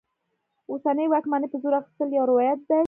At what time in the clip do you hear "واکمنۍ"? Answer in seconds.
1.09-1.47